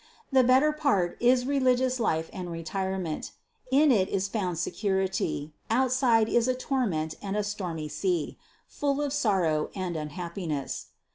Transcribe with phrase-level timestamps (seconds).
[0.31, 3.33] The better part is religious life and retirement;
[3.69, 8.35] in it is found security, outside is a tor ment and a stormy sea,
[8.67, 10.87] full of sorrow and unhappiness.